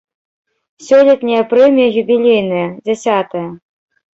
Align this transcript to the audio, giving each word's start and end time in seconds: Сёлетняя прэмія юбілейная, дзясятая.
Сёлетняя 0.85 1.43
прэмія 1.53 1.89
юбілейная, 2.05 2.67
дзясятая. 2.89 3.47